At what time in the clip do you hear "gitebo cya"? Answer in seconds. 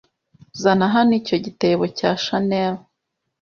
1.45-2.11